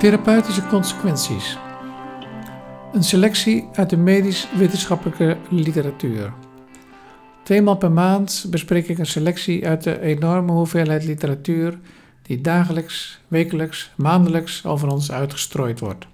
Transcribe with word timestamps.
Therapeutische 0.00 0.66
consequenties. 0.66 1.58
Een 2.92 3.04
selectie 3.04 3.68
uit 3.72 3.90
de 3.90 3.96
medisch-wetenschappelijke 3.96 5.36
literatuur. 5.50 6.32
Tweemaal 7.42 7.76
per 7.76 7.92
maand 7.92 8.46
bespreek 8.50 8.88
ik 8.88 8.98
een 8.98 9.06
selectie 9.06 9.66
uit 9.66 9.82
de 9.82 10.00
enorme 10.00 10.52
hoeveelheid 10.52 11.04
literatuur 11.04 11.78
die 12.22 12.40
dagelijks, 12.40 13.20
wekelijks, 13.28 13.90
maandelijks 13.96 14.64
over 14.64 14.88
ons 14.88 15.12
uitgestrooid 15.12 15.80
wordt. 15.80 16.06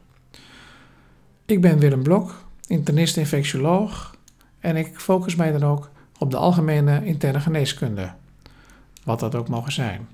Ik 1.45 1.61
ben 1.61 1.79
Willem 1.79 2.03
Blok, 2.03 2.45
internist-infectioloog 2.67 4.15
en 4.61 4.77
ik 4.77 5.01
focus 5.01 5.35
mij 5.35 5.53
dan 5.53 5.63
ook 5.63 5.91
op 6.19 6.31
de 6.31 6.37
algemene 6.37 7.05
interne 7.05 7.41
geneeskunde, 7.41 8.13
wat 9.05 9.21
dat 9.21 9.35
ook 9.35 9.49
mogen 9.49 9.73
zijn, 9.73 10.09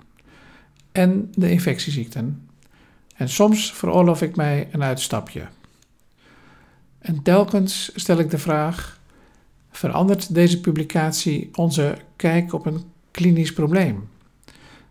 en 0.92 1.32
de 1.34 1.50
infectieziekten. 1.50 2.50
En 3.14 3.28
soms 3.28 3.72
veroorloof 3.72 4.22
ik 4.22 4.36
mij 4.36 4.68
een 4.72 4.82
uitstapje. 4.82 5.46
En 6.98 7.22
telkens 7.22 7.90
stel 7.94 8.18
ik 8.18 8.30
de 8.30 8.38
vraag: 8.38 9.00
verandert 9.70 10.34
deze 10.34 10.60
publicatie 10.60 11.50
onze 11.54 11.96
kijk 12.16 12.52
op 12.52 12.66
een 12.66 12.84
klinisch 13.10 13.52
probleem? 13.52 14.08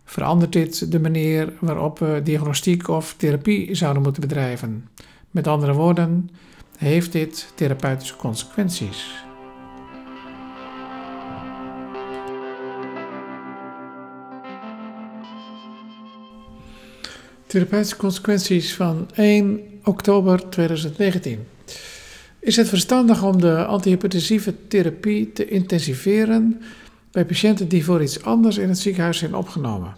Verandert 0.04 0.52
dit 0.52 0.92
de 0.92 1.00
manier 1.00 1.52
waarop 1.60 1.98
we 1.98 2.20
diagnostiek 2.24 2.88
of 2.88 3.14
therapie 3.16 3.74
zouden 3.74 4.02
moeten 4.02 4.20
bedrijven? 4.20 4.88
Met 5.30 5.46
andere 5.46 5.72
woorden, 5.72 6.30
heeft 6.76 7.12
dit 7.12 7.52
therapeutische 7.54 8.16
consequenties? 8.16 9.24
Therapeutische 17.52 17.96
consequenties 17.96 18.74
van 18.74 19.08
1 19.14 19.60
oktober 19.84 20.50
2019. 20.50 21.46
Is 22.38 22.56
het 22.56 22.68
verstandig 22.68 23.22
om 23.22 23.40
de 23.40 23.64
antihypertensieve 23.64 24.66
therapie 24.68 25.32
te 25.32 25.48
intensiveren 25.48 26.62
bij 27.10 27.24
patiënten 27.24 27.68
die 27.68 27.84
voor 27.84 28.02
iets 28.02 28.22
anders 28.22 28.56
in 28.56 28.68
het 28.68 28.78
ziekenhuis 28.78 29.18
zijn 29.18 29.34
opgenomen? 29.34 29.94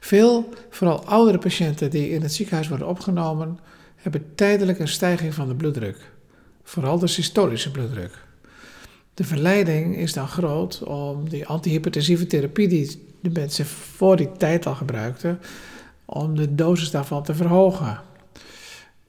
Veel, 0.00 0.48
vooral 0.70 1.04
oudere 1.04 1.38
patiënten 1.38 1.90
die 1.90 2.10
in 2.10 2.22
het 2.22 2.32
ziekenhuis 2.32 2.68
worden 2.68 2.88
opgenomen, 2.88 3.58
hebben 3.96 4.34
tijdelijk 4.34 4.78
een 4.78 4.88
stijging 4.88 5.34
van 5.34 5.48
de 5.48 5.54
bloeddruk, 5.54 6.10
vooral 6.62 6.98
de 6.98 7.06
systolische 7.06 7.70
bloeddruk. 7.70 8.23
De 9.14 9.24
verleiding 9.24 9.96
is 9.96 10.12
dan 10.12 10.28
groot 10.28 10.82
om 10.82 11.28
die 11.28 11.46
antihypertensieve 11.46 12.26
therapie 12.26 12.68
die 12.68 13.02
de 13.20 13.30
mensen 13.30 13.66
voor 13.66 14.16
die 14.16 14.32
tijd 14.32 14.66
al 14.66 14.74
gebruikten, 14.74 15.40
om 16.04 16.36
de 16.36 16.54
dosis 16.54 16.90
daarvan 16.90 17.22
te 17.22 17.34
verhogen. 17.34 18.00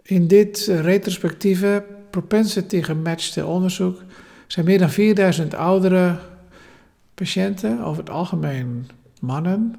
In 0.01 0.27
dit 0.27 0.65
retrospectieve 0.65 1.83
propensity 2.09 2.81
gematchte 2.81 3.45
onderzoek 3.45 4.03
zijn 4.47 4.65
meer 4.65 4.79
dan 4.79 4.89
4000 4.89 5.53
oudere 5.53 6.19
patiënten, 7.13 7.83
over 7.83 7.99
het 8.03 8.09
algemeen 8.09 8.89
mannen, 9.21 9.75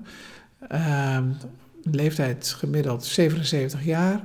uh, 0.72 1.18
leeftijd 1.82 2.54
gemiddeld 2.58 3.04
77 3.04 3.84
jaar, 3.84 4.20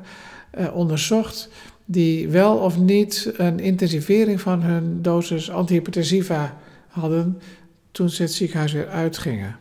uh, 0.59 0.75
onderzocht 0.75 1.49
die 1.91 2.27
wel 2.27 2.57
of 2.57 2.77
niet 2.77 3.33
een 3.37 3.59
intensivering 3.59 4.41
van 4.41 4.61
hun 4.61 5.01
dosis 5.01 5.49
antihypertensiva 5.49 6.57
hadden 6.87 7.41
toen 7.91 8.09
ze 8.09 8.21
het 8.21 8.33
ziekenhuis 8.33 8.71
weer 8.71 8.87
uitgingen. 8.87 9.55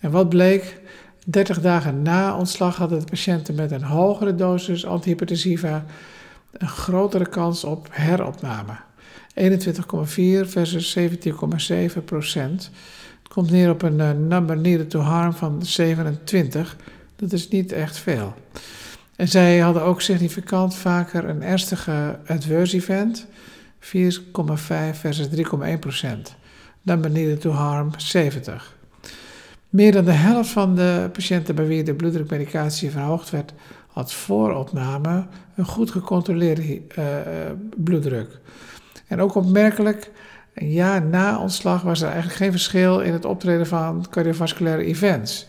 En 0.00 0.10
wat 0.10 0.28
bleek? 0.28 0.80
30 1.26 1.60
dagen 1.60 2.02
na 2.02 2.36
ontslag 2.36 2.76
hadden 2.76 2.98
de 2.98 3.04
patiënten 3.04 3.54
met 3.54 3.70
een 3.70 3.82
hogere 3.82 4.34
dosis 4.34 4.86
antihypertensiva 4.86 5.84
een 6.52 6.68
grotere 6.68 7.28
kans 7.28 7.64
op 7.64 7.88
heropname. 7.90 8.76
21,4 9.34 10.48
versus 10.48 10.98
17,7 10.98 12.04
procent. 12.04 12.70
Het 13.22 13.32
komt 13.32 13.50
neer 13.50 13.70
op 13.70 13.82
een 13.82 13.98
uh, 13.98 14.10
number 14.10 14.56
needed 14.56 14.90
to 14.90 15.00
harm 15.00 15.32
van 15.32 15.62
27. 15.62 16.76
Dat 17.16 17.32
is 17.32 17.48
niet 17.48 17.72
echt 17.72 17.96
veel. 17.98 18.34
En 19.18 19.28
zij 19.28 19.58
hadden 19.58 19.82
ook 19.82 20.00
significant 20.00 20.74
vaker 20.74 21.28
een 21.28 21.42
ernstige 21.42 22.18
adverse 22.26 22.76
event, 22.76 23.26
4,5 23.80 23.90
versus 24.92 25.28
3,1 25.36 25.78
procent. 25.80 26.36
Number 26.82 27.10
needed 27.10 27.40
to 27.40 27.50
harm 27.50 27.90
70. 27.96 28.76
Meer 29.68 29.92
dan 29.92 30.04
de 30.04 30.10
helft 30.10 30.50
van 30.50 30.74
de 30.74 31.10
patiënten 31.12 31.54
bij 31.54 31.66
wie 31.66 31.82
de 31.82 31.94
bloeddrukmedicatie 31.94 32.90
verhoogd 32.90 33.30
werd, 33.30 33.52
had 33.86 34.12
voor 34.12 34.54
opname 34.54 35.26
een 35.54 35.66
goed 35.66 35.90
gecontroleerde 35.90 36.82
uh, 36.98 37.04
bloeddruk. 37.76 38.40
En 39.06 39.20
ook 39.20 39.34
opmerkelijk, 39.34 40.10
een 40.54 40.70
jaar 40.70 41.02
na 41.02 41.38
ontslag 41.38 41.82
was 41.82 42.00
er 42.00 42.06
eigenlijk 42.08 42.36
geen 42.36 42.50
verschil 42.50 43.00
in 43.00 43.12
het 43.12 43.24
optreden 43.24 43.66
van 43.66 44.06
cardiovasculaire 44.10 44.84
events. 44.84 45.46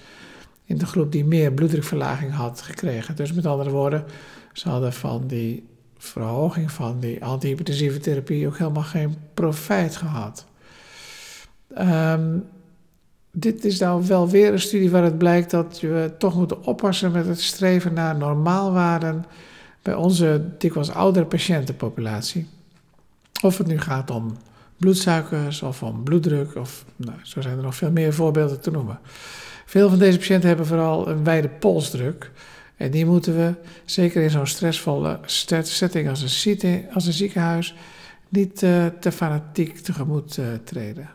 In 0.69 0.77
de 0.77 0.85
groep 0.85 1.11
die 1.11 1.25
meer 1.25 1.51
bloeddrukverlaging 1.51 2.33
had 2.33 2.61
gekregen. 2.61 3.15
Dus 3.15 3.33
met 3.33 3.45
andere 3.45 3.69
woorden, 3.69 4.03
ze 4.53 4.69
hadden 4.69 4.93
van 4.93 5.27
die 5.27 5.67
verhoging 5.97 6.71
van 6.71 6.99
die 6.99 7.23
antihypertensieve 7.23 7.99
therapie 7.99 8.47
ook 8.47 8.57
helemaal 8.57 8.83
geen 8.83 9.15
profijt 9.33 9.95
gehad. 9.95 10.45
Um, 11.77 12.45
dit 13.31 13.65
is 13.65 13.79
nou 13.79 14.07
wel 14.07 14.29
weer 14.29 14.53
een 14.53 14.59
studie 14.59 14.89
waar 14.89 15.03
het 15.03 15.17
blijkt 15.17 15.51
dat 15.51 15.79
we 15.79 16.11
toch 16.17 16.35
moeten 16.35 16.63
oppassen 16.63 17.11
met 17.11 17.25
het 17.25 17.41
streven 17.41 17.93
naar 17.93 18.17
normaalwaarden 18.17 19.25
bij 19.81 19.93
onze 19.93 20.41
dikwijls 20.57 20.91
oudere 20.91 21.25
patiëntenpopulatie. 21.25 22.47
Of 23.41 23.57
het 23.57 23.67
nu 23.67 23.79
gaat 23.79 24.11
om 24.11 24.37
bloedsuikers 24.77 25.61
of 25.61 25.83
om 25.83 26.03
bloeddruk, 26.03 26.55
of 26.55 26.85
nou, 26.95 27.17
zo 27.23 27.41
zijn 27.41 27.57
er 27.57 27.63
nog 27.63 27.75
veel 27.75 27.91
meer 27.91 28.13
voorbeelden 28.13 28.61
te 28.61 28.71
noemen. 28.71 28.99
Veel 29.69 29.89
van 29.89 29.99
deze 29.99 30.17
patiënten 30.17 30.47
hebben 30.47 30.65
vooral 30.65 31.07
een 31.07 31.23
wijde 31.23 31.49
polsdruk. 31.49 32.31
En 32.77 32.91
die 32.91 33.05
moeten 33.05 33.35
we, 33.35 33.53
zeker 33.85 34.21
in 34.21 34.29
zo'n 34.29 34.47
stressvolle 34.47 35.19
setting 35.25 36.09
als 36.09 36.21
een, 37.05 37.13
ziekenhuis, 37.13 37.75
niet 38.29 38.61
uh, 38.63 38.85
te 38.99 39.11
fanatiek 39.11 39.77
tegemoet 39.77 40.37
uh, 40.37 40.45
treden. 40.63 41.09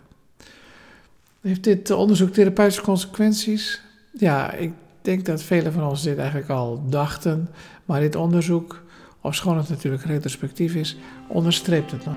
Heeft 1.40 1.64
dit 1.64 1.90
onderzoek 1.90 2.32
therapeutische 2.32 2.82
consequenties? 2.82 3.80
Ja, 4.12 4.52
ik 4.52 4.72
denk 5.02 5.24
dat 5.24 5.42
velen 5.42 5.72
van 5.72 5.88
ons 5.88 6.02
dit 6.02 6.18
eigenlijk 6.18 6.50
al 6.50 6.82
dachten, 6.88 7.48
maar 7.84 8.00
dit 8.00 8.14
onderzoek, 8.14 8.82
ofschoon 9.20 9.56
het 9.56 9.68
natuurlijk 9.68 10.04
retrospectief 10.04 10.74
is, 10.74 10.96
onderstreept 11.28 11.90
het 11.90 12.04
nog. 12.04 12.16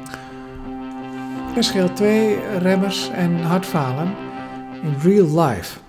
SGL2-remmers 1.60 3.10
en 3.10 3.42
hartfalen 3.42 4.16
in 4.84 4.96
real 5.02 5.48
life. 5.48 5.86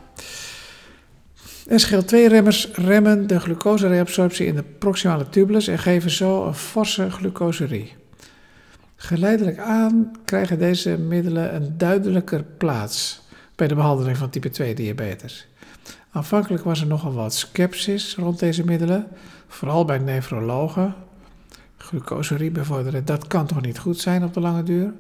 SGL2-remmers 1.69 2.69
remmen 2.73 3.27
de 3.27 3.41
glucosereabsorptie 3.41 4.47
in 4.47 4.55
de 4.55 4.63
proximale 4.63 5.29
tubulus 5.29 5.69
en 5.69 5.79
geven 5.79 6.11
zo 6.11 6.47
een 6.47 6.55
forse 6.55 7.11
glucoserie. 7.11 7.95
Geleidelijk 8.97 9.59
aan 9.59 10.13
krijgen 10.25 10.59
deze 10.59 10.99
middelen 10.99 11.55
een 11.55 11.79
duidelijker 11.79 12.43
plaats 12.43 13.23
bij 13.55 13.69
de 13.69 13.75
behandeling 13.75 14.17
van 14.17 14.31
type 14.31 14.51
2 14.51 14.75
diabetes. 14.75 15.49
Aanvankelijk 16.11 16.65
was 16.65 16.81
er 16.81 16.87
nogal 16.87 17.13
wat 17.13 17.35
sceptisch 17.35 18.17
rond 18.17 18.39
deze 18.39 18.65
middelen, 18.65 19.07
vooral 19.47 19.85
bij 19.85 19.99
nefrologen. 19.99 20.95
Glucoserie 21.77 22.51
bevorderen, 22.51 23.05
dat 23.05 23.27
kan 23.27 23.47
toch 23.47 23.61
niet 23.61 23.79
goed 23.79 23.99
zijn 23.99 24.25
op 24.25 24.35
de 24.35 24.41
lange 24.41 24.63
duur? 24.63 24.93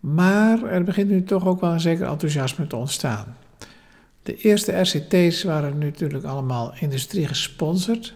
Maar 0.00 0.62
er 0.62 0.84
begint 0.84 1.10
nu 1.10 1.22
toch 1.22 1.46
ook 1.46 1.60
wel 1.60 1.72
een 1.72 1.80
zeker 1.80 2.06
enthousiasme 2.06 2.66
te 2.66 2.76
ontstaan. 2.76 3.36
De 4.26 4.36
eerste 4.36 4.72
RCT's 4.72 5.42
waren 5.42 5.78
natuurlijk 5.78 6.24
allemaal 6.24 6.74
industrie 6.80 7.26
gesponsord. 7.26 8.14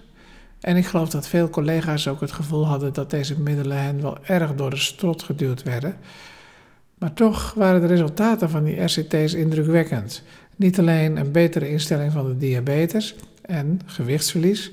En 0.60 0.76
ik 0.76 0.86
geloof 0.86 1.08
dat 1.08 1.28
veel 1.28 1.50
collega's 1.50 2.08
ook 2.08 2.20
het 2.20 2.32
gevoel 2.32 2.66
hadden 2.66 2.92
dat 2.92 3.10
deze 3.10 3.40
middelen 3.40 3.82
hen 3.82 4.02
wel 4.02 4.18
erg 4.24 4.54
door 4.54 4.70
de 4.70 4.76
strot 4.76 5.22
geduwd 5.22 5.62
werden. 5.62 5.96
Maar 6.98 7.12
toch 7.12 7.54
waren 7.54 7.80
de 7.80 7.86
resultaten 7.86 8.50
van 8.50 8.64
die 8.64 8.80
RCT's 8.80 9.34
indrukwekkend. 9.34 10.22
Niet 10.56 10.78
alleen 10.78 11.16
een 11.16 11.32
betere 11.32 11.70
instelling 11.70 12.12
van 12.12 12.26
de 12.26 12.36
diabetes 12.36 13.14
en 13.42 13.80
gewichtsverlies, 13.86 14.72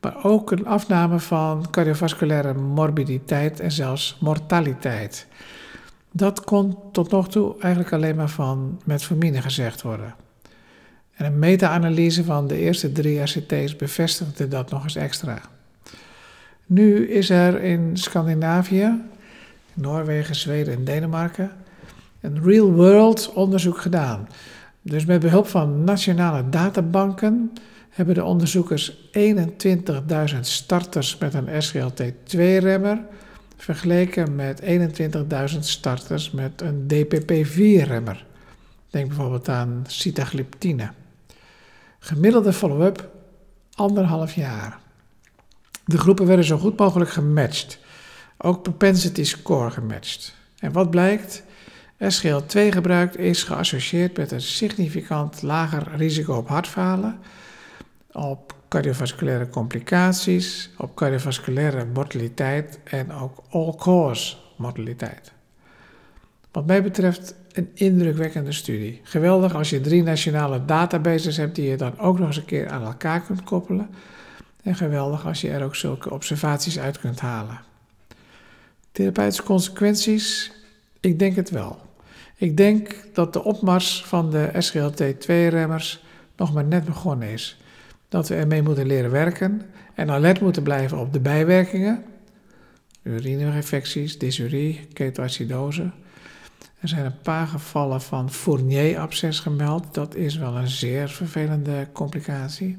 maar 0.00 0.24
ook 0.24 0.50
een 0.50 0.66
afname 0.66 1.18
van 1.18 1.70
cardiovasculaire 1.70 2.54
morbiditeit 2.54 3.60
en 3.60 3.72
zelfs 3.72 4.16
mortaliteit. 4.20 5.26
Dat 6.12 6.44
kon 6.44 6.78
tot 6.92 7.10
nog 7.10 7.28
toe 7.28 7.54
eigenlijk 7.60 7.92
alleen 7.92 8.16
maar 8.16 8.30
van 8.30 8.80
metformine 8.84 9.42
gezegd 9.42 9.82
worden. 9.82 10.14
En 11.20 11.26
een 11.26 11.38
meta-analyse 11.38 12.24
van 12.24 12.46
de 12.46 12.58
eerste 12.58 12.92
drie 12.92 13.20
RCT's 13.20 13.76
bevestigde 13.76 14.48
dat 14.48 14.70
nog 14.70 14.82
eens 14.82 14.96
extra. 14.96 15.40
Nu 16.66 17.08
is 17.08 17.30
er 17.30 17.62
in 17.62 17.96
Scandinavië 17.96 19.00
Noorwegen, 19.74 20.34
Zweden 20.34 20.74
en 20.74 20.84
Denemarken 20.84 21.50
een 22.20 22.42
real-world 22.42 23.32
onderzoek 23.32 23.80
gedaan. 23.80 24.28
Dus 24.82 25.04
met 25.04 25.20
behulp 25.20 25.46
van 25.46 25.84
nationale 25.84 26.48
databanken 26.48 27.52
hebben 27.90 28.14
de 28.14 28.24
onderzoekers 28.24 29.10
21.000 29.18 30.40
starters 30.40 31.18
met 31.18 31.34
een 31.34 31.62
SGLT2-remmer 31.62 32.98
vergeleken 33.56 34.34
met 34.34 34.62
21.000 35.52 35.58
starters 35.58 36.30
met 36.30 36.60
een 36.60 36.86
DPP4-remmer. 36.94 38.24
Denk 38.90 39.08
bijvoorbeeld 39.08 39.48
aan 39.48 39.84
sitagliptine. 39.86 40.90
Gemiddelde 42.02 42.52
follow-up 42.52 43.10
anderhalf 43.74 44.34
jaar. 44.34 44.78
De 45.84 45.98
groepen 45.98 46.26
werden 46.26 46.44
zo 46.44 46.58
goed 46.58 46.78
mogelijk 46.78 47.10
gematcht. 47.10 47.78
Ook 48.36 48.62
propensity 48.62 49.24
score 49.24 49.70
gematcht. 49.70 50.34
En 50.58 50.72
wat 50.72 50.90
blijkt? 50.90 51.42
SGL2-gebruik 52.02 53.14
is 53.14 53.42
geassocieerd 53.42 54.16
met 54.16 54.30
een 54.30 54.40
significant 54.40 55.42
lager 55.42 55.96
risico 55.96 56.36
op 56.36 56.48
hartfalen, 56.48 57.18
op 58.12 58.54
cardiovasculaire 58.68 59.48
complicaties, 59.48 60.70
op 60.78 60.94
cardiovasculaire 60.94 61.84
mortaliteit 61.84 62.78
en 62.84 63.12
ook 63.12 63.42
all-cause 63.50 64.36
mortaliteit. 64.56 65.32
Wat 66.50 66.66
mij 66.66 66.82
betreft 66.82 67.34
een 67.52 67.70
indrukwekkende 67.74 68.52
studie. 68.52 69.00
Geweldig 69.02 69.54
als 69.54 69.70
je 69.70 69.80
drie 69.80 70.02
nationale 70.02 70.64
databases 70.64 71.36
hebt 71.36 71.54
die 71.54 71.68
je 71.68 71.76
dan 71.76 71.98
ook 71.98 72.18
nog 72.18 72.26
eens 72.26 72.36
een 72.36 72.44
keer 72.44 72.68
aan 72.68 72.84
elkaar 72.84 73.20
kunt 73.20 73.44
koppelen. 73.44 73.88
En 74.62 74.74
geweldig 74.74 75.26
als 75.26 75.40
je 75.40 75.50
er 75.50 75.64
ook 75.64 75.76
zulke 75.76 76.10
observaties 76.10 76.78
uit 76.78 76.98
kunt 76.98 77.20
halen. 77.20 77.60
Therapeutische 78.92 79.42
consequenties? 79.42 80.52
Ik 81.00 81.18
denk 81.18 81.36
het 81.36 81.50
wel. 81.50 81.80
Ik 82.36 82.56
denk 82.56 82.96
dat 83.12 83.32
de 83.32 83.44
opmars 83.44 84.04
van 84.04 84.30
de 84.30 84.50
SGLT2-remmers 84.58 86.04
nog 86.36 86.52
maar 86.52 86.64
net 86.64 86.84
begonnen 86.84 87.28
is. 87.28 87.58
Dat 88.08 88.28
we 88.28 88.34
ermee 88.34 88.62
moeten 88.62 88.86
leren 88.86 89.10
werken 89.10 89.62
en 89.94 90.10
alert 90.10 90.40
moeten 90.40 90.62
blijven 90.62 90.98
op 90.98 91.12
de 91.12 91.20
bijwerkingen. 91.20 92.04
Urineinfecties, 93.02 94.18
dysurie, 94.18 94.86
ketoacidose. 94.92 95.90
Er 96.80 96.88
zijn 96.88 97.04
een 97.04 97.20
paar 97.22 97.46
gevallen 97.46 98.00
van 98.00 98.30
Fournier-absces 98.30 99.40
gemeld. 99.40 99.94
Dat 99.94 100.14
is 100.14 100.36
wel 100.36 100.56
een 100.56 100.68
zeer 100.68 101.08
vervelende 101.08 101.86
complicatie. 101.92 102.78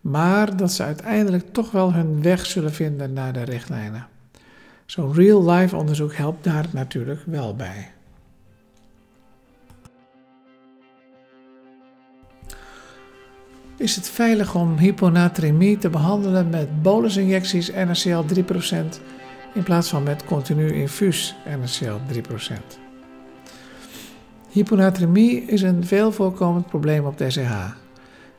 Maar 0.00 0.56
dat 0.56 0.72
ze 0.72 0.82
uiteindelijk 0.82 1.52
toch 1.52 1.70
wel 1.70 1.92
hun 1.92 2.22
weg 2.22 2.46
zullen 2.46 2.72
vinden 2.72 3.12
naar 3.12 3.32
de 3.32 3.42
richtlijnen. 3.42 4.06
Zo'n 4.86 5.14
real-life 5.14 5.76
onderzoek 5.76 6.14
helpt 6.14 6.44
daar 6.44 6.66
natuurlijk 6.70 7.22
wel 7.26 7.56
bij. 7.56 7.92
Is 13.76 13.96
het 13.96 14.08
veilig 14.08 14.54
om 14.54 14.78
hyponatremie 14.78 15.78
te 15.78 15.90
behandelen 15.90 16.50
met 16.50 16.82
bolusinjecties 16.82 17.70
NaCl 17.70 18.24
3% 18.34 18.42
in 19.54 19.62
plaats 19.62 19.88
van 19.88 20.02
met 20.02 20.24
continu 20.24 20.72
infuus 20.72 21.34
NaCl 21.44 21.98
3%? 22.12 22.81
Hyponatremie 24.52 25.42
is 25.42 25.62
een 25.62 25.84
veel 25.84 26.12
voorkomend 26.12 26.66
probleem 26.66 27.04
op 27.04 27.16
DCH. 27.18 27.52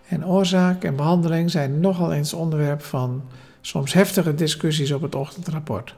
En 0.08 0.26
oorzaak 0.26 0.84
en 0.84 0.96
behandeling 0.96 1.52
zijn 1.52 1.80
nogal 1.80 2.14
eens 2.14 2.34
onderwerp 2.34 2.82
van 2.82 3.24
soms 3.62 3.94
heftige 3.94 4.36
discussies 4.36 4.92
op 4.92 5.02
het 5.02 5.16
ochtendrapport. 5.16 5.96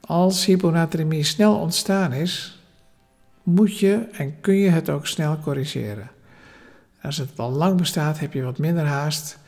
Als 0.00 0.44
hyponatremie 0.44 1.24
snel 1.24 1.58
ontstaan 1.58 2.12
is, 2.12 2.62
moet 3.42 3.78
je 3.78 4.08
en 4.12 4.40
kun 4.40 4.54
je 4.54 4.68
het 4.68 4.90
ook 4.90 5.06
snel 5.06 5.38
corrigeren. 5.38 6.10
Als 7.02 7.16
het 7.16 7.38
al 7.38 7.50
lang 7.50 7.76
bestaat, 7.76 8.18
heb 8.18 8.32
je 8.32 8.42
wat 8.42 8.58
minder 8.58 8.84
haast. 8.84 9.38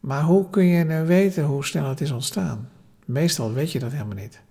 Maar 0.00 0.22
hoe 0.22 0.50
kun 0.50 0.64
je 0.64 0.84
nou 0.84 1.06
weten 1.06 1.44
hoe 1.44 1.64
snel 1.64 1.88
het 1.88 2.00
is 2.00 2.10
ontstaan? 2.10 2.68
Meestal 3.04 3.52
weet 3.52 3.72
je 3.72 3.78
dat 3.78 3.92
helemaal 3.92 4.16
niet. 4.16 4.43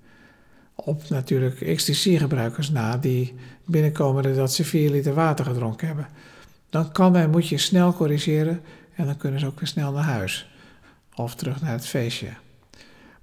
Op 0.76 1.10
natuurlijk 1.10 1.62
ecstasy-gebruikers 1.62 2.70
na 2.70 2.98
die 2.98 3.34
binnenkomen 3.66 4.36
dat 4.36 4.54
ze 4.54 4.64
4 4.64 4.92
liter 4.92 5.14
water 5.14 5.46
gedronken 5.46 5.88
hebben. 5.88 6.08
Dan 6.70 6.92
kan 6.92 7.16
en 7.16 7.30
moet 7.30 7.48
je 7.48 7.58
snel 7.58 7.94
corrigeren 7.94 8.62
en 8.96 9.06
dan 9.06 9.18
kunnen 9.18 9.40
ze 9.40 9.46
ook 9.46 9.60
weer 9.60 9.68
snel 9.68 9.92
naar 9.92 10.04
huis. 10.04 10.50
Of 11.16 11.36
terug 11.36 11.62
naar 11.62 11.72
het 11.72 11.88
feestje. 11.88 12.30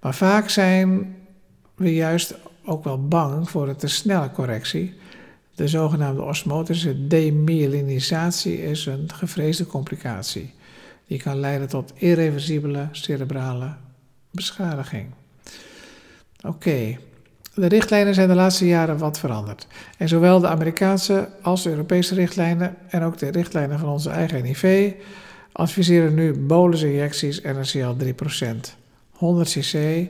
Maar 0.01 0.15
vaak 0.15 0.49
zijn 0.49 1.17
we 1.75 1.95
juist 1.95 2.35
ook 2.65 2.85
wel 2.85 3.09
bang 3.09 3.51
voor 3.51 3.69
een 3.69 3.77
te 3.77 3.89
snelle 3.89 4.31
correctie. 4.31 4.95
De 5.55 5.69
zogenaamde 5.69 6.23
osmotische 6.23 7.07
demyelinisatie 7.07 8.63
is 8.63 8.87
een 8.87 9.13
gevreesde 9.13 9.67
complicatie. 9.67 10.55
Die 11.07 11.19
kan 11.19 11.41
leiden 11.41 11.69
tot 11.69 11.93
irreversibele 11.95 12.89
cerebrale 12.91 13.75
beschadiging. 14.31 15.11
Oké, 16.43 16.99
de 17.61 17.67
richtlijnen 17.67 18.15
zijn 18.15 18.29
de 18.29 18.35
laatste 18.35 18.67
jaren 18.67 18.99
wat 18.99 19.19
veranderd. 19.19 19.67
En 19.99 20.09
zowel 20.09 20.41
de 20.41 20.49
Amerikaanse 20.49 21.29
als 21.43 21.63
de 21.63 21.71
Europese 21.71 22.15
richtlijnen 22.15 22.77
en 22.89 23.03
ook 23.03 23.19
de 23.19 23.29
richtlijnen 23.31 23.79
van 23.79 23.89
onze 23.89 24.11
eigen 24.11 24.43
NIV 24.43 24.93
adviseren 25.53 26.15
nu 26.15 26.39
bolusinjecties 26.39 27.41
NaCl 27.41 27.95
3%, 28.05 28.77
100 29.11 29.49
cc 29.49 30.09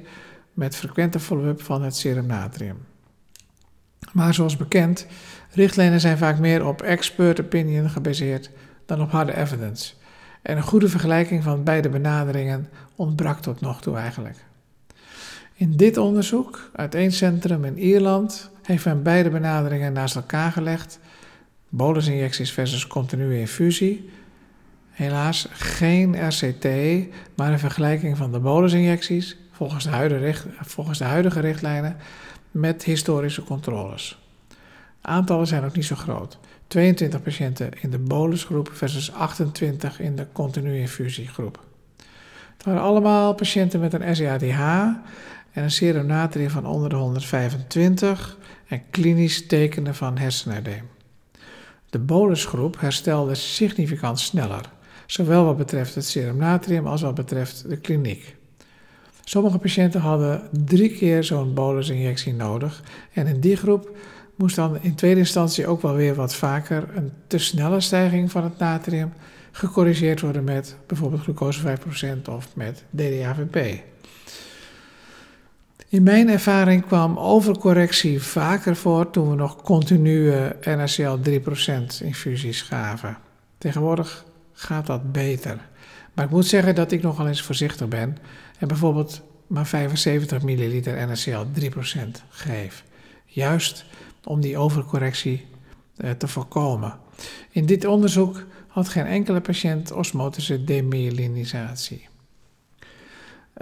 met 0.53 0.77
frequente 0.77 1.21
follow-up 1.21 1.63
van 1.63 1.83
het 1.83 1.97
serum 1.97 2.27
natrium. 2.27 2.79
Maar 4.13 4.35
zoals 4.35 4.57
bekend, 4.57 5.07
richtlijnen 5.51 6.01
zijn 6.01 6.19
vaak 6.19 6.39
meer 6.39 6.67
op 6.67 6.83
expert 6.83 7.41
opinion 7.41 7.91
gebaseerd 7.91 8.51
dan 8.87 9.03
op 9.03 9.11
harde 9.11 9.37
evidence. 9.37 9.95
En 10.43 10.57
een 10.57 10.63
goede 10.63 10.89
vergelijking 10.89 11.43
van 11.43 11.65
beide 11.65 11.89
benaderingen 11.89 12.69
ontbrak 12.97 13.41
tot 13.41 13.61
nog 13.61 13.81
toe 13.81 13.97
eigenlijk. 13.97 14.37
In 15.61 15.77
dit 15.77 15.97
onderzoek 15.97 16.71
uit 16.73 16.95
één 16.95 17.13
centrum 17.13 17.65
in 17.65 17.79
Ierland 17.79 18.51
heeft 18.63 18.85
men 18.85 19.03
beide 19.03 19.31
benaderingen 19.31 19.93
naast 19.93 20.17
elkaar 20.17 20.53
gelegd. 20.53 20.99
Bolusinjecties 21.69 22.53
versus 22.53 22.87
continue 22.87 23.39
infusie. 23.39 24.11
Helaas 24.91 25.49
geen 25.53 26.29
RCT, 26.29 26.67
maar 27.35 27.53
een 27.53 27.59
vergelijking 27.59 28.17
van 28.17 28.33
de 28.33 28.39
bolusinjecties 28.39 29.37
volgens 29.53 29.85
de, 29.85 29.91
huidige, 29.91 30.49
volgens 30.61 30.99
de 30.99 31.05
huidige 31.05 31.41
richtlijnen 31.41 31.97
met 32.51 32.85
historische 32.85 33.45
controles. 33.45 34.19
Aantallen 35.01 35.47
zijn 35.47 35.65
ook 35.65 35.77
niet 35.77 35.85
zo 35.85 35.97
groot. 35.97 36.39
22 36.67 37.23
patiënten 37.23 37.71
in 37.81 37.91
de 37.91 37.99
bolusgroep 37.99 38.71
versus 38.73 39.13
28 39.13 40.01
in 40.01 40.17
de 40.17 40.27
continue 40.33 40.81
infusiegroep. 40.81 41.61
Het 42.57 42.65
waren 42.65 42.83
allemaal 42.83 43.35
patiënten 43.35 43.81
met 43.81 43.93
een 43.93 44.17
SADH 44.17 44.61
en 45.53 45.63
een 45.63 45.71
serum 45.71 46.07
natrium 46.07 46.51
van 46.51 46.67
onder 46.67 46.89
de 46.89 46.97
125 46.97 48.39
en 48.67 48.83
klinisch 48.91 49.47
tekenen 49.47 49.95
van 49.95 50.19
hersenedeem. 50.19 50.89
De 51.91 51.99
bolusgroep 51.99 52.81
herstelde 52.81 53.35
significant 53.35 54.21
sneller, 54.21 54.71
zowel 55.07 55.45
wat 55.45 55.57
betreft 55.57 55.95
het 55.95 56.05
serum 56.05 56.37
natrium 56.37 56.87
als 56.87 57.03
wat 57.03 57.15
betreft 57.15 57.69
de 57.69 57.77
kliniek. 57.77 58.37
Sommige 59.25 59.59
patiënten 59.59 60.01
hadden 60.01 60.49
drie 60.65 60.91
keer 60.91 61.25
zo'n 61.25 61.55
bolusinjectie 61.55 62.35
nodig 62.35 62.83
en 63.13 63.27
in 63.27 63.41
die 63.41 63.57
groep 63.57 63.97
moest 64.35 64.57
dan 64.57 64.79
in 64.81 64.95
tweede 64.95 65.21
instantie 65.21 65.67
ook 65.67 65.83
wel 65.83 65.95
weer 65.95 66.15
wat 66.15 66.35
vaker 66.35 66.89
een 66.95 67.13
te 67.27 67.39
snelle 67.39 67.81
stijging 67.81 68.31
van 68.31 68.45
het 68.45 68.59
natrium 68.59 69.13
gecorrigeerd 69.51 70.21
worden 70.21 70.45
met 70.45 70.77
bijvoorbeeld 70.87 71.23
glucose 71.23 71.79
5% 71.79 72.29
of 72.31 72.57
met 72.57 72.85
DDAVP. 72.91 73.83
In 75.91 76.03
mijn 76.03 76.29
ervaring 76.29 76.87
kwam 76.87 77.19
overcorrectie 77.19 78.23
vaker 78.23 78.77
voor 78.77 79.11
toen 79.11 79.31
we 79.31 79.35
nog 79.35 79.63
continue 79.63 80.57
NaCl 80.65 81.19
3% 82.03 82.05
infusies 82.05 82.63
gaven. 82.63 83.19
Tegenwoordig 83.59 84.25
gaat 84.53 84.87
dat 84.87 85.13
beter. 85.13 85.69
Maar 86.15 86.25
ik 86.25 86.31
moet 86.31 86.47
zeggen 86.47 86.75
dat 86.75 86.93
ik 86.93 87.03
nogal 87.03 87.29
eens 87.29 87.43
voorzichtig 87.43 87.89
ben 87.89 88.17
en 88.59 88.69
bijvoorbeeld 88.69 89.23
maar 89.47 89.67
75 89.67 90.43
milliliter 90.43 91.07
NaCl 91.07 91.45
3% 91.61 91.69
geef. 92.29 92.85
Juist 93.25 93.85
om 94.25 94.41
die 94.41 94.59
overcorrectie 94.59 95.47
eh, 95.97 96.11
te 96.11 96.29
voorkomen. 96.29 96.99
In 97.51 97.67
dit 97.67 97.85
onderzoek 97.85 98.45
had 98.67 98.89
geen 98.89 99.07
enkele 99.07 99.41
patiënt 99.41 99.93
osmotische 99.93 100.65
demyelinisatie. 100.65 102.10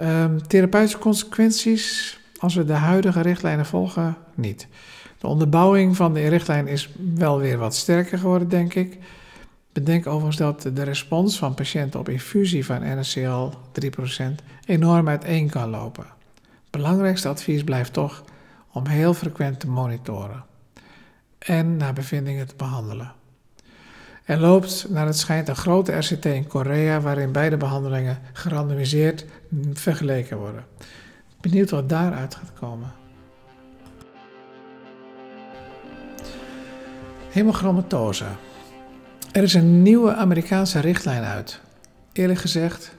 Um, 0.01 0.47
therapeutische 0.47 0.97
consequenties 0.97 2.17
als 2.37 2.55
we 2.55 2.65
de 2.65 2.73
huidige 2.73 3.21
richtlijnen 3.21 3.65
volgen, 3.65 4.17
niet. 4.35 4.67
De 5.17 5.27
onderbouwing 5.27 5.95
van 5.95 6.13
de 6.13 6.27
richtlijn 6.27 6.67
is 6.67 6.89
wel 7.15 7.39
weer 7.39 7.57
wat 7.57 7.75
sterker 7.75 8.17
geworden, 8.17 8.49
denk 8.49 8.73
ik. 8.73 8.97
Bedenk 9.73 10.07
overigens 10.07 10.37
dat 10.37 10.61
de 10.61 10.83
respons 10.83 11.37
van 11.37 11.53
patiënten 11.53 11.99
op 11.99 12.09
infusie 12.09 12.65
van 12.65 12.81
NaCl 12.81 13.49
3% 13.49 14.23
enorm 14.65 15.07
uiteen 15.07 15.49
kan 15.49 15.69
lopen. 15.69 16.05
Belangrijkste 16.69 17.27
advies 17.27 17.63
blijft 17.63 17.93
toch 17.93 18.23
om 18.71 18.87
heel 18.87 19.13
frequent 19.13 19.59
te 19.59 19.67
monitoren 19.67 20.43
en 21.39 21.77
naar 21.77 21.93
bevindingen 21.93 22.47
te 22.47 22.55
behandelen. 22.57 23.11
Er 24.29 24.39
loopt, 24.39 24.85
naar 24.89 25.05
het 25.05 25.17
schijnt, 25.17 25.47
een 25.47 25.55
grote 25.55 25.97
RCT 25.97 26.25
in 26.25 26.47
Korea 26.47 27.01
waarin 27.01 27.31
beide 27.31 27.57
behandelingen 27.57 28.19
gerandomiseerd 28.33 29.25
vergeleken 29.73 30.37
worden. 30.37 30.65
Benieuwd 31.41 31.69
wat 31.69 31.89
daaruit 31.89 32.35
gaat 32.35 32.53
komen. 32.59 32.91
Hemochromatose. 37.29 38.25
Er 39.31 39.43
is 39.43 39.53
een 39.53 39.81
nieuwe 39.81 40.13
Amerikaanse 40.13 40.79
richtlijn 40.79 41.23
uit. 41.23 41.59
Eerlijk 42.13 42.39
gezegd, 42.39 42.95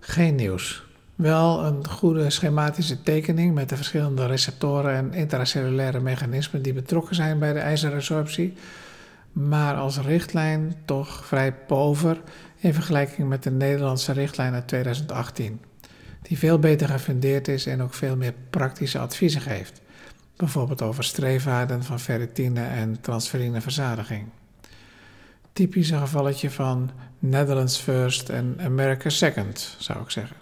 geen 0.00 0.34
nieuws. 0.34 0.84
Wel 1.14 1.64
een 1.64 1.88
goede 1.88 2.30
schematische 2.30 3.02
tekening 3.02 3.54
met 3.54 3.68
de 3.68 3.76
verschillende 3.76 4.26
receptoren 4.26 4.94
en 4.94 5.12
intracellulaire 5.12 6.00
mechanismen 6.00 6.62
die 6.62 6.72
betrokken 6.72 7.14
zijn 7.14 7.38
bij 7.38 7.52
de 7.52 7.58
ijzerresorptie, 7.58 8.54
maar 9.34 9.74
als 9.74 9.98
richtlijn 9.98 10.74
toch 10.84 11.26
vrij 11.26 11.52
pover 11.52 12.20
in 12.56 12.74
vergelijking 12.74 13.28
met 13.28 13.42
de 13.42 13.50
Nederlandse 13.50 14.12
richtlijn 14.12 14.54
uit 14.54 14.68
2018, 14.68 15.60
die 16.22 16.38
veel 16.38 16.58
beter 16.58 16.88
gefundeerd 16.88 17.48
is 17.48 17.66
en 17.66 17.82
ook 17.82 17.94
veel 17.94 18.16
meer 18.16 18.34
praktische 18.50 18.98
adviezen 18.98 19.40
geeft, 19.40 19.80
bijvoorbeeld 20.36 20.82
over 20.82 21.04
streefwaarden 21.04 21.84
van 21.84 22.00
ferritine 22.00 22.64
en 22.64 23.00
transferineverzadiging. 23.00 24.28
Typisch 25.52 25.90
een 25.90 25.98
gevalletje 25.98 26.50
van 26.50 26.90
Netherlands 27.18 27.78
first 27.78 28.28
en 28.28 28.56
America 28.60 29.08
second, 29.08 29.76
zou 29.78 30.00
ik 30.00 30.10
zeggen. 30.10 30.36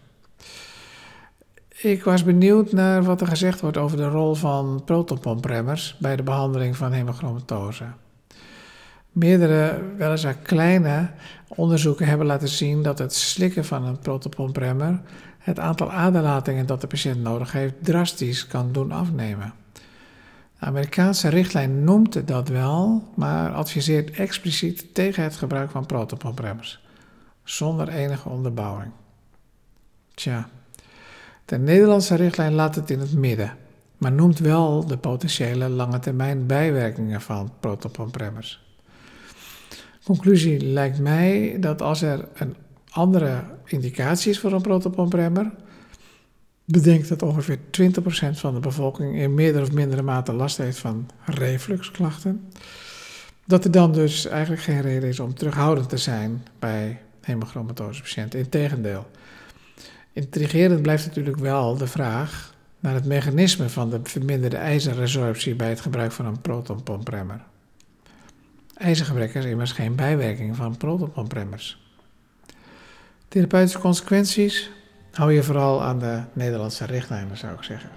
Ik 1.68 2.04
was 2.04 2.24
benieuwd 2.24 2.72
naar 2.72 3.02
wat 3.02 3.20
er 3.20 3.26
gezegd 3.26 3.60
wordt 3.60 3.76
over 3.76 3.96
de 3.96 4.08
rol 4.08 4.34
van 4.34 4.82
protonpompremmers 4.84 5.96
bij 5.98 6.16
de 6.16 6.22
behandeling 6.22 6.76
van 6.76 6.92
hemochromatoose. 6.92 7.84
Meerdere, 9.12 9.82
weliswaar 9.96 10.34
kleine, 10.34 11.10
onderzoeken 11.48 12.06
hebben 12.06 12.26
laten 12.26 12.48
zien 12.48 12.82
dat 12.82 12.98
het 12.98 13.14
slikken 13.14 13.64
van 13.64 13.84
een 13.84 13.98
protonpompremmer 13.98 15.00
het 15.42 15.58
aantal 15.58 15.92
aderlatingen 15.92 16.66
dat 16.66 16.80
de 16.80 16.86
patiënt 16.86 17.22
nodig 17.22 17.52
heeft 17.52 17.74
drastisch 17.80 18.46
kan 18.46 18.72
doen 18.72 18.92
afnemen. 18.92 19.52
De 20.58 20.68
Amerikaanse 20.68 21.28
richtlijn 21.28 21.84
noemt 21.84 22.26
dat 22.28 22.48
wel, 22.48 23.08
maar 23.14 23.52
adviseert 23.52 24.10
expliciet 24.10 24.94
tegen 24.94 25.22
het 25.22 25.36
gebruik 25.36 25.70
van 25.70 25.86
protonpompremmers, 25.86 26.84
zonder 27.44 27.88
enige 27.88 28.28
onderbouwing. 28.28 28.90
Tja. 30.14 30.48
De 31.44 31.58
Nederlandse 31.58 32.14
richtlijn 32.14 32.52
laat 32.52 32.74
het 32.74 32.90
in 32.90 33.00
het 33.00 33.12
midden, 33.12 33.56
maar 33.98 34.12
noemt 34.12 34.38
wel 34.38 34.86
de 34.86 34.96
potentiële 34.96 35.68
lange 35.68 35.98
termijn 35.98 36.46
bijwerkingen 36.46 37.20
van 37.20 37.52
protonpompremmers. 37.60 38.71
Conclusie 40.04 40.64
lijkt 40.64 40.98
mij 40.98 41.56
dat 41.60 41.82
als 41.82 42.02
er 42.02 42.28
een 42.34 42.56
andere 42.90 43.44
indicatie 43.64 44.30
is 44.30 44.38
voor 44.38 44.52
een 44.52 44.62
protonpompremmer, 44.62 45.50
bedenk 46.64 47.08
dat 47.08 47.22
ongeveer 47.22 47.58
20% 47.58 47.60
van 48.32 48.54
de 48.54 48.60
bevolking 48.60 49.16
in 49.16 49.34
meerdere 49.34 49.64
of 49.64 49.72
mindere 49.72 50.02
mate 50.02 50.32
last 50.32 50.56
heeft 50.56 50.78
van 50.78 51.10
refluxklachten, 51.24 52.48
dat 53.46 53.64
er 53.64 53.70
dan 53.70 53.92
dus 53.92 54.26
eigenlijk 54.26 54.62
geen 54.62 54.80
reden 54.80 55.08
is 55.08 55.20
om 55.20 55.34
terughoudend 55.34 55.88
te 55.88 55.96
zijn 55.96 56.42
bij 56.58 57.00
hemochromatoose 57.20 58.28
Integendeel. 58.30 59.06
Intrigerend 60.12 60.82
blijft 60.82 61.06
natuurlijk 61.06 61.38
wel 61.38 61.76
de 61.76 61.86
vraag 61.86 62.54
naar 62.80 62.94
het 62.94 63.04
mechanisme 63.04 63.68
van 63.68 63.90
de 63.90 64.00
verminderde 64.02 64.56
ijzerresorptie 64.56 65.54
bij 65.54 65.68
het 65.68 65.80
gebruik 65.80 66.12
van 66.12 66.26
een 66.26 66.40
protonpompremmer. 66.40 67.44
IJzergebrek 68.82 69.34
is 69.34 69.44
immers 69.44 69.72
geen 69.72 69.94
bijwerking 69.94 70.56
van 70.56 70.76
protonpompremmers. 70.76 71.80
Therapeutische 73.28 73.78
consequenties 73.78 74.70
hou 75.12 75.32
je 75.32 75.42
vooral 75.42 75.82
aan 75.82 75.98
de 75.98 76.22
Nederlandse 76.32 76.84
richtlijnen, 76.84 77.36
zou 77.36 77.54
ik 77.54 77.62
zeggen. 77.62 77.90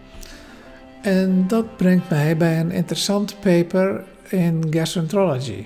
En 1.01 1.47
dat 1.47 1.77
brengt 1.77 2.09
mij 2.09 2.37
bij 2.37 2.59
een 2.59 2.71
interessant 2.71 3.39
paper 3.39 4.03
in 4.29 4.67
Gastroenterology. 4.69 5.65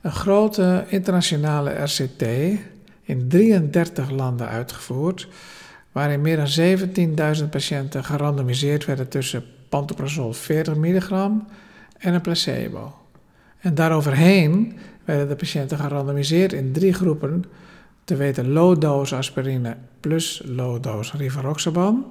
Een 0.00 0.12
grote 0.12 0.84
internationale 0.88 1.70
RCT 1.70 2.22
in 3.02 3.28
33 3.28 4.10
landen 4.10 4.48
uitgevoerd, 4.48 5.28
waarin 5.92 6.20
meer 6.20 6.36
dan 6.36 7.36
17.000 7.38 7.48
patiënten 7.50 8.04
gerandomiseerd 8.04 8.84
werden 8.84 9.08
tussen 9.08 9.44
pantoprazol 9.68 10.32
40 10.32 10.74
milligram 10.74 11.46
en 11.98 12.14
een 12.14 12.20
placebo. 12.20 13.05
En 13.58 13.74
daaroverheen 13.74 14.78
werden 15.04 15.28
de 15.28 15.36
patiënten 15.36 15.78
gerandomiseerd 15.78 16.52
in 16.52 16.72
drie 16.72 16.92
groepen, 16.92 17.44
te 18.04 18.16
weten 18.16 18.52
low-dose 18.52 19.16
aspirine 19.16 19.76
plus 20.00 20.42
low-dose 20.44 21.16
rivaroxaban, 21.16 22.06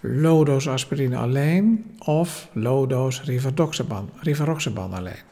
low-dose 0.00 0.70
aspirine 0.70 1.16
alleen 1.16 1.94
of 1.98 2.48
low-dose 2.52 3.22
rivaroxaban, 3.22 4.10
rivaroxaban 4.20 4.92
alleen. 4.92 5.22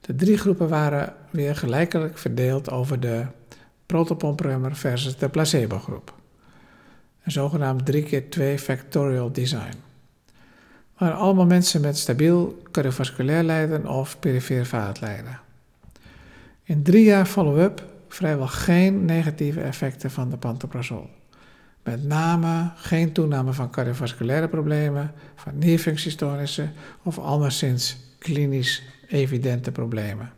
De 0.00 0.14
drie 0.14 0.38
groepen 0.38 0.68
waren 0.68 1.14
weer 1.30 1.56
gelijkelijk 1.56 2.18
verdeeld 2.18 2.70
over 2.70 3.00
de 3.00 3.26
protopompremmer 3.86 4.76
versus 4.76 5.16
de 5.16 5.28
placebo-groep. 5.28 6.14
Een 7.24 7.32
zogenaamd 7.32 7.86
3 7.86 8.02
keer 8.02 8.30
2 8.30 8.58
factorial 8.58 9.32
design. 9.32 9.89
Waren 11.00 11.16
allemaal 11.16 11.46
mensen 11.46 11.80
met 11.80 11.98
stabiel 11.98 12.62
cardiovasculair 12.70 13.42
lijden 13.42 13.86
of 13.86 14.18
perifere 14.18 14.64
vaatlijden. 14.64 15.40
In 16.62 16.82
drie 16.82 17.04
jaar 17.04 17.26
follow-up 17.26 17.84
vrijwel 18.08 18.46
geen 18.46 19.04
negatieve 19.04 19.60
effecten 19.60 20.10
van 20.10 20.30
de 20.30 20.36
pantoprazol. 20.36 21.10
Met 21.82 22.04
name 22.04 22.70
geen 22.76 23.12
toename 23.12 23.52
van 23.52 23.70
cardiovasculaire 23.70 24.48
problemen, 24.48 25.12
van 25.34 25.58
nierfunctiestoornissen 25.58 26.72
of 27.02 27.18
anderszins 27.18 27.96
klinisch 28.18 28.82
evidente 29.08 29.72
problemen. 29.72 30.32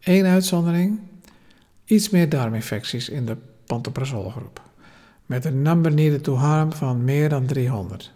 Eén 0.00 0.24
uitzondering, 0.24 1.00
iets 1.84 2.10
meer 2.10 2.28
darminfecties 2.28 3.08
in 3.08 3.26
de 3.26 3.36
pantoprazolgroep, 3.66 4.62
met 5.26 5.44
een 5.44 5.62
number 5.62 5.92
needed 5.92 6.22
to 6.22 6.34
harm 6.34 6.72
van 6.72 7.04
meer 7.04 7.28
dan 7.28 7.46
300. 7.46 8.13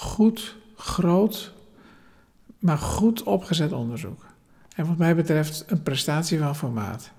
Goed, 0.00 0.56
groot, 0.76 1.52
maar 2.58 2.78
goed 2.78 3.22
opgezet 3.22 3.72
onderzoek. 3.72 4.26
En 4.76 4.86
wat 4.86 4.96
mij 4.96 5.16
betreft 5.16 5.64
een 5.66 5.82
prestatie 5.82 6.38
van 6.38 6.56
formaat. 6.56 7.10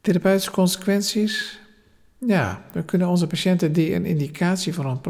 Therapeutische 0.00 0.50
consequenties? 0.50 1.60
Ja, 2.18 2.62
we 2.72 2.84
kunnen 2.84 3.08
onze 3.08 3.26
patiënten 3.26 3.72
die 3.72 3.94
een 3.94 4.06
indicatie 4.06 4.74
voor 4.74 4.84
een 4.84 5.00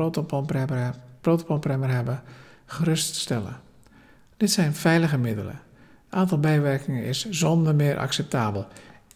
protonpompremmer 1.20 1.88
hebben, 1.88 2.22
geruststellen. 2.66 3.60
Dit 4.36 4.50
zijn 4.50 4.74
veilige 4.74 5.18
middelen 5.18 5.60
aantal 6.14 6.38
bijwerkingen 6.38 7.04
is 7.04 7.30
zonder 7.30 7.74
meer 7.74 7.98
acceptabel. 7.98 8.66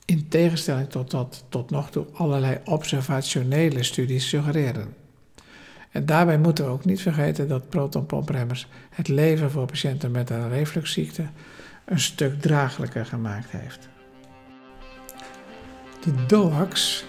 In 0.04 0.28
tegenstelling 0.28 0.88
tot 0.88 1.12
wat 1.12 1.44
tot 1.48 1.70
nog 1.70 1.90
toe 1.90 2.06
allerlei 2.12 2.58
observationele 2.64 3.82
studies 3.82 4.28
suggereren. 4.28 4.94
En 5.98 6.06
daarbij 6.06 6.38
moeten 6.38 6.64
we 6.64 6.70
ook 6.70 6.84
niet 6.84 7.00
vergeten 7.00 7.48
dat 7.48 7.68
protonpompremmers 7.68 8.68
het 8.90 9.08
leven 9.08 9.50
voor 9.50 9.66
patiënten 9.66 10.10
met 10.10 10.30
een 10.30 10.48
refluxziekte 10.48 11.26
een 11.84 12.00
stuk 12.00 12.40
draaglijker 12.40 13.06
gemaakt 13.06 13.50
heeft. 13.50 13.88
De 16.00 16.26
DOAX, 16.26 17.04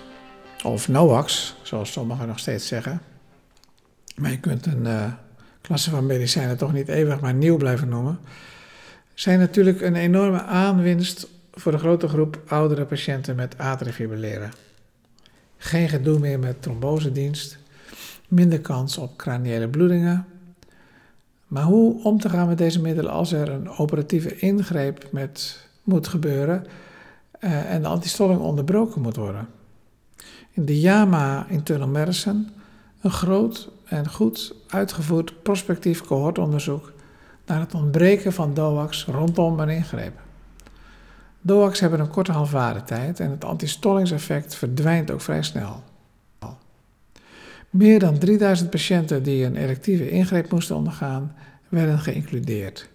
of 0.64 0.88
NOAX, 0.88 1.56
zoals 1.62 1.92
sommigen 1.92 2.28
nog 2.28 2.40
steeds 2.40 2.68
zeggen, 2.68 3.02
maar 4.16 4.32
je 4.32 4.40
kunt 4.40 4.66
een 4.66 4.86
uh, 4.86 5.14
klasse 5.62 5.90
van 5.90 6.06
medicijnen 6.06 6.58
toch 6.58 6.74
niet 6.74 6.88
eeuwig 6.88 7.20
maar 7.20 7.34
nieuw 7.34 7.58
blijven 7.58 7.90
noemen, 7.90 8.20
zijn 9.14 9.40
natuurlijk 9.40 9.82
een 9.82 9.96
enorme 9.96 10.42
aanwinst 10.42 11.28
voor 11.54 11.72
de 11.72 11.78
grote 11.78 12.08
groep 12.08 12.42
oudere 12.48 12.86
patiënten 12.86 13.36
met 13.36 13.58
atriumfibrilleren. 13.58 14.52
Geen 15.58 15.90
gedoe 15.90 16.20
meer 16.20 16.40
met 16.40 16.62
trombosedienst, 16.62 17.58
minder 18.30 18.62
kans 18.62 18.98
op 18.98 19.18
craniële 19.18 19.68
bloedingen. 19.68 20.26
Maar 21.48 21.64
hoe 21.64 22.04
om 22.04 22.20
te 22.20 22.30
gaan 22.30 22.48
met 22.48 22.58
deze 22.58 22.82
middelen 22.82 23.12
als 23.12 23.32
er 23.32 23.50
een 23.50 23.70
operatieve 23.70 24.36
ingreep 24.40 25.08
met, 25.12 25.68
moet 25.84 26.08
gebeuren 26.08 26.66
uh, 27.40 27.74
en 27.74 27.82
de 27.82 27.88
antistolling 27.88 28.40
onderbroken 28.40 29.02
moet 29.02 29.16
worden? 29.16 29.48
In 30.52 30.66
de 30.66 30.80
JAMA 30.80 31.46
Internal 31.50 31.88
Medicine, 31.88 32.44
een 33.02 33.12
groot 33.12 33.70
en 33.86 34.10
goed 34.10 34.56
uitgevoerd 34.68 35.44
prospectief 35.44 36.02
cohortonderzoek 36.02 36.92
naar 37.46 37.60
het 37.60 37.74
ontbreken 37.74 38.34
van 38.34 38.54
DOAX 38.54 39.06
rondom 39.06 39.60
een 39.60 39.70
ingreep. 39.70 40.20
DOAX 41.42 41.80
hebben 41.80 42.00
een 42.00 42.10
korte 42.10 42.32
halfwaardetijd 42.32 43.20
en 43.20 43.30
het 43.32 43.46
antistollingseffect 43.46 44.56
verdwijnt 44.56 45.12
ook 45.12 45.22
vrij 45.22 45.44
snel. 45.44 45.84
Meer 47.70 48.00
dan 48.00 48.18
3000 48.18 48.70
patiënten 48.70 49.24
die 49.24 49.46
een 49.46 49.56
electieve 49.56 50.10
ingreep 50.10 50.52
moesten 50.52 50.76
ondergaan, 50.76 51.36
werden 51.68 52.00
geïncludeerd. 52.00 52.90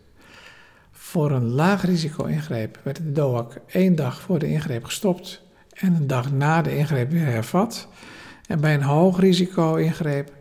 Voor 0.90 1.30
een 1.30 1.48
laag 1.48 1.84
risico-ingreep 1.84 2.78
werd 2.82 2.96
de 2.96 3.12
DOAC 3.12 3.60
één 3.66 3.94
dag 3.94 4.20
voor 4.20 4.38
de 4.38 4.46
ingreep 4.46 4.84
gestopt 4.84 5.42
en 5.72 5.94
een 5.94 6.06
dag 6.06 6.32
na 6.32 6.62
de 6.62 6.76
ingreep 6.76 7.10
weer 7.10 7.26
hervat. 7.26 7.88
En 8.46 8.60
bij 8.60 8.74
een 8.74 8.82
hoog 8.82 9.20
risico-ingreep 9.20 10.32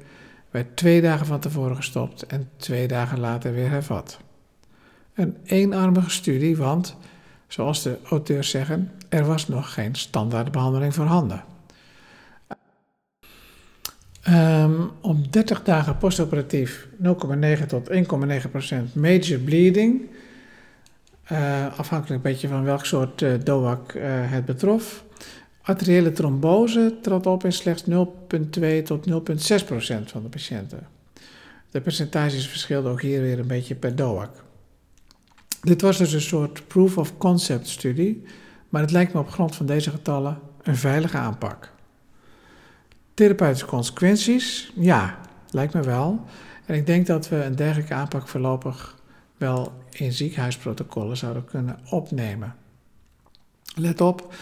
werd 0.52 0.76
twee 0.78 1.02
dagen 1.02 1.26
van 1.26 1.40
tevoren 1.40 1.76
gestopt 1.76 2.26
en 2.26 2.50
twee 2.58 2.88
dagen 2.88 3.20
later 3.20 3.54
weer 3.54 3.70
hervat. 3.70 4.20
Een 5.14 5.38
eenarmige 5.44 6.10
studie, 6.10 6.58
want, 6.58 6.96
zoals 7.48 7.84
de 7.84 7.98
auteurs 8.04 8.50
zeggen, 8.50 8.92
er 9.10 9.26
was 9.26 9.48
nog 9.48 9.74
geen 9.74 9.96
standaardbehandeling 9.96 10.94
voorhanden. 10.94 11.44
Um, 14.34 14.92
op 15.02 15.34
30 15.34 15.64
dagen 15.64 15.98
postoperatief 15.98 16.88
0,9 17.04 17.66
tot 17.68 17.90
1,9% 17.90 17.96
major 18.94 19.40
bleeding. 19.40 20.02
Uh, 21.32 21.78
afhankelijk 21.78 22.24
een 22.24 22.32
beetje 22.32 22.48
van 22.48 22.64
welk 22.64 22.86
soort 22.86 23.22
uh, 23.22 23.34
DOAC 23.44 23.94
uh, 23.94 24.04
het 24.06 24.46
betrof. 24.46 25.04
Arteriële 25.62 26.12
trombose 26.12 26.98
trad 27.02 27.26
op 27.26 27.46
in 27.46 27.52
slechts 27.54 27.84
0,2 27.84 27.96
tot 28.84 29.10
0,6% 29.10 29.16
van 30.06 30.24
de 30.24 30.30
patiënten. 30.30 30.88
De 31.72 31.82
percentages 31.82 32.48
verschilden 32.48 32.92
ook 32.92 33.02
hier 33.02 33.22
weer 33.22 33.40
een 33.40 33.48
beetje 33.48 33.76
per 33.76 33.96
DOAC. 33.96 34.44
Dit 35.62 35.82
was 35.82 35.98
dus 35.98 36.14
een 36.14 36.22
soort 36.22 36.68
proof 36.68 36.98
of 36.98 37.18
concept 37.18 37.68
studie, 37.68 38.24
maar 38.70 38.82
het 38.82 38.92
lijkt 38.92 39.14
me 39.14 39.20
op 39.20 39.32
grond 39.32 39.56
van 39.56 39.66
deze 39.66 39.90
getallen 39.90 40.40
een 40.62 40.78
veilige 40.78 41.18
aanpak. 41.18 41.72
Therapeutische 43.14 43.66
consequenties? 43.66 44.72
Ja, 44.76 45.20
lijkt 45.50 45.74
me 45.74 45.82
wel. 45.82 46.26
En 46.66 46.76
ik 46.76 46.86
denk 46.86 47.08
dat 47.08 47.30
we 47.30 47.36
een 47.36 47.56
dergelijke 47.56 47.94
aanpak 47.94 48.28
voorlopig 48.28 48.98
wel 49.38 49.74
in 49.92 50.14
ziekenhuisprotocollen 50.14 51.18
zouden 51.18 51.46
kunnen 51.46 51.80
opnemen. 51.90 52.56
Let 53.76 54.02
op, 54.02 54.34